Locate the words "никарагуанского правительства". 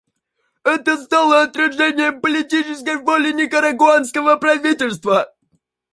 3.33-5.31